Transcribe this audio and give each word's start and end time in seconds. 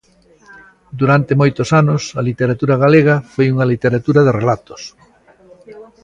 Durante 0.99 1.33
moitos 1.41 1.69
anos 1.81 2.01
a 2.19 2.21
literatura 2.29 2.75
galega 2.83 3.15
foi 3.33 3.45
unha 3.53 3.69
literatura 3.71 4.21
de 4.23 4.35
relatos. 4.39 4.81